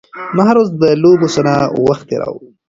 ما 0.35 0.43
هره 0.47 0.53
ورځ 0.59 0.69
د 0.81 0.83
لوبو 1.03 1.27
سره 1.35 1.51
وخت 1.87 2.03
تېراوه. 2.09 2.41